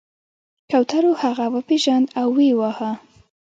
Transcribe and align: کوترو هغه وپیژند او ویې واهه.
کوترو 0.71 1.11
هغه 1.23 1.45
وپیژند 1.55 2.05
او 2.19 2.27
ویې 2.37 2.53
واهه. 2.59 2.91